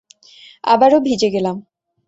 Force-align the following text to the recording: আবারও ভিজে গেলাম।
আবারও 0.63 0.99
ভিজে 0.99 1.29
গেলাম। 1.33 1.57